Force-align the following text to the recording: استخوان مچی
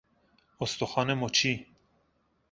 استخوان 0.59 1.13
مچی 1.13 1.65